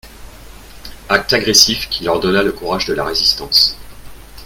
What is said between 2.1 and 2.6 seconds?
donna le